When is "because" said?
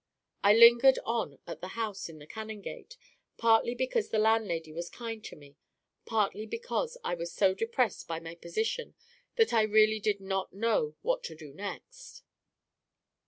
3.75-4.09, 6.47-6.97